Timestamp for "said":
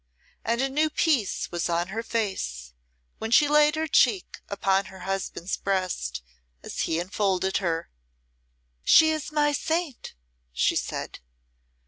10.75-11.19